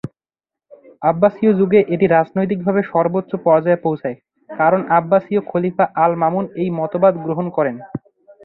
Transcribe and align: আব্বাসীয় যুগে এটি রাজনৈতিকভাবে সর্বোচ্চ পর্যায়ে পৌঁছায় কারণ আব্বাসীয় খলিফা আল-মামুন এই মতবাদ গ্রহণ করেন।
আব্বাসীয় 1.01 1.51
যুগে 1.59 1.79
এটি 1.93 2.05
রাজনৈতিকভাবে 2.07 2.81
সর্বোচ্চ 2.91 3.31
পর্যায়ে 3.45 3.83
পৌঁছায় 3.85 4.17
কারণ 4.49 4.81
আব্বাসীয় 4.97 5.41
খলিফা 5.49 5.85
আল-মামুন 6.03 6.45
এই 6.55 6.69
মতবাদ 6.79 7.13
গ্রহণ 7.25 7.47
করেন। 7.49 7.75